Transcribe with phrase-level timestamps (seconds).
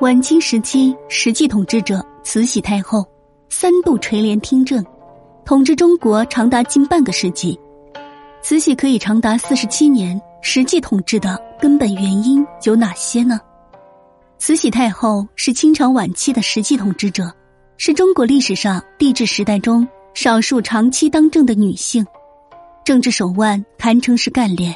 [0.00, 3.06] 晚清时期，实际统治者慈禧太后
[3.48, 4.84] 三度垂帘听政，
[5.44, 7.58] 统治中国长达近半个世纪。
[8.42, 13.38] 慈禧可以长达四十七年实际统治的根本原因有哪些呢？
[14.38, 17.30] 慈禧太后是清朝晚期的实际统治者，
[17.76, 22.04] 是中国历史上帝制时代中少数长期当政的女性，
[22.84, 24.74] 政治手腕堪称是干练，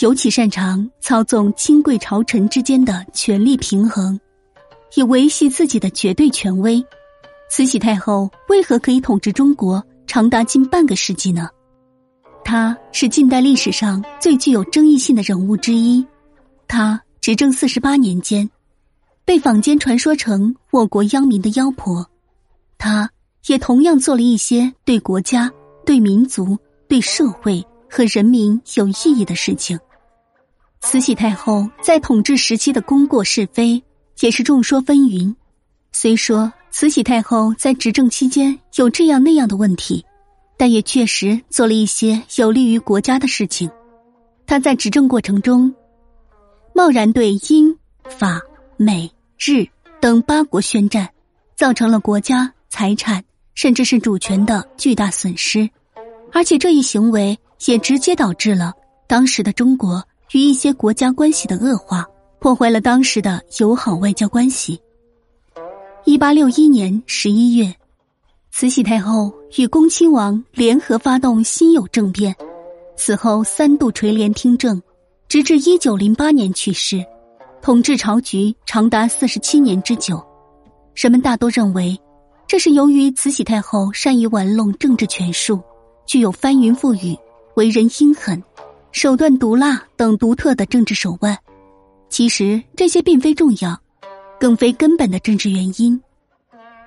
[0.00, 4.18] 尤其擅长操纵亲贵朝臣之间的权力平衡。
[4.94, 6.84] 以维系自己的绝对权威，
[7.50, 11.48] 慈禧太后为何可以统治中国长达近半个世纪呢？
[12.44, 16.06] 她是近代历史上最具有争议性的人物之一。
[16.68, 18.48] 她执政四十八年间，
[19.24, 22.06] 被坊间传说成我国殃民的妖婆。
[22.76, 23.10] 她
[23.46, 25.50] 也同样做了一些对国家、
[25.84, 26.56] 对民族、
[26.86, 29.78] 对社会和人民有意义的事情。
[30.88, 33.82] 慈禧太后在统治时期的功过是非。
[34.20, 35.34] 也是众说纷纭。
[35.92, 40.06] 虽说慈禧太后在执政期间有这样那样的问题，
[40.56, 43.68] 但也确实做了一些有利于国家的事情。
[44.46, 45.74] 她在执政过程中，
[46.72, 47.76] 贸然对英、
[48.08, 48.40] 法、
[48.78, 49.66] 美、日
[50.00, 51.10] 等八国宣战，
[51.56, 53.22] 造成了国家财产
[53.54, 55.68] 甚至是主权的巨大损失，
[56.32, 58.72] 而且这一行为也直接导致了
[59.06, 62.06] 当时的中国与一些国家关系的恶化。
[62.38, 64.78] 破坏了当时的友好外交关系。
[66.04, 67.74] 一八六一年十一月，
[68.52, 72.36] 慈禧太后与恭亲王联合发动辛酉政变，
[72.94, 74.80] 此后三度垂帘听政，
[75.26, 77.04] 直至一九零八年去世，
[77.62, 80.24] 统治朝局长达四十七年之久。
[80.94, 81.98] 人们大多认为，
[82.46, 85.60] 这是由于慈禧太后善于玩弄政治权术，
[86.06, 87.18] 具有翻云覆雨、
[87.54, 88.40] 为人阴狠、
[88.96, 91.36] 手段毒辣等独特的政治手腕。
[92.08, 93.78] 其实这些并非重要，
[94.40, 96.00] 更非根本的政治原因。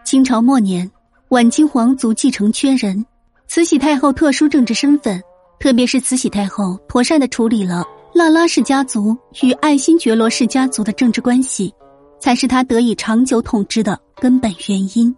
[0.04, 0.90] 清朝末年，
[1.28, 3.06] 晚清皇族继承缺人，
[3.46, 5.22] 慈禧太后特殊政治身份，
[5.60, 11.72] 特别是慈禧太后妥善的处理了拉拉氏家族与爱新觉罗氏家族的政治关系，
[12.20, 15.16] 才是她得以长久统治的根本原因。